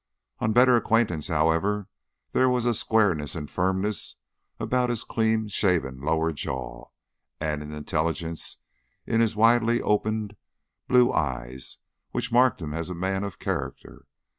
On 0.39 0.51
better 0.51 0.75
acquaintance, 0.75 1.27
however, 1.27 1.87
there 2.31 2.49
was 2.49 2.65
a 2.65 2.73
squareness 2.73 3.35
and 3.35 3.47
firmness 3.47 4.15
about 4.59 4.89
his 4.89 5.03
clean 5.03 5.47
shaven 5.47 6.01
lower 6.01 6.33
jaw, 6.33 6.87
and 7.39 7.61
an 7.61 7.71
intelligence 7.71 8.57
in 9.05 9.21
his 9.21 9.35
widely 9.35 9.79
opened 9.79 10.35
blue 10.87 11.13
eyes, 11.13 11.77
which 12.13 12.31
marked 12.31 12.63
him 12.63 12.73
as 12.73 12.89
a 12.89 12.95
man 12.95 13.23
of 13.23 13.37
character. 13.37 14.07